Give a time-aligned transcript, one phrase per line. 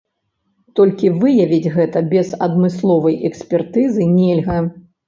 [0.79, 4.63] Толькі выявіць гэтага без адмысловай экспертызы нельга.